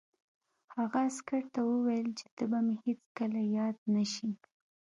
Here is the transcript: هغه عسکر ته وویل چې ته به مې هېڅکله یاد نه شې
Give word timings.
هغه 0.75 0.97
عسکر 1.07 1.43
ته 1.53 1.59
وویل 1.71 2.09
چې 2.19 2.25
ته 2.35 2.43
به 2.49 2.59
مې 2.65 2.75
هېڅکله 2.85 3.41
یاد 3.57 3.77
نه 3.93 4.03
شې 4.13 4.29